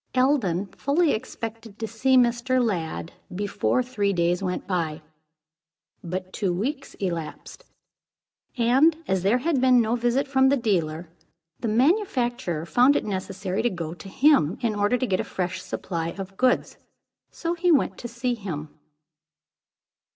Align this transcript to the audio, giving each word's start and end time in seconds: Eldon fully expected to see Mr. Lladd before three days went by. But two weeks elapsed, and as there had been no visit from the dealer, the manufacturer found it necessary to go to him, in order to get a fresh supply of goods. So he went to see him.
Eldon 0.15 0.65
fully 0.71 1.11
expected 1.11 1.77
to 1.77 1.87
see 1.87 2.17
Mr. 2.17 2.59
Lladd 2.59 3.11
before 3.35 3.83
three 3.83 4.11
days 4.13 4.41
went 4.41 4.65
by. 4.65 4.99
But 6.03 6.33
two 6.33 6.51
weeks 6.51 6.95
elapsed, 6.95 7.65
and 8.57 8.97
as 9.07 9.21
there 9.21 9.37
had 9.37 9.61
been 9.61 9.79
no 9.79 9.95
visit 9.95 10.27
from 10.27 10.49
the 10.49 10.57
dealer, 10.57 11.07
the 11.59 11.67
manufacturer 11.67 12.65
found 12.65 12.95
it 12.95 13.05
necessary 13.05 13.61
to 13.61 13.69
go 13.69 13.93
to 13.93 14.09
him, 14.09 14.57
in 14.61 14.73
order 14.73 14.97
to 14.97 15.05
get 15.05 15.19
a 15.19 15.23
fresh 15.23 15.61
supply 15.61 16.07
of 16.17 16.35
goods. 16.35 16.77
So 17.29 17.53
he 17.53 17.71
went 17.71 17.99
to 17.99 18.07
see 18.07 18.33
him. 18.33 18.69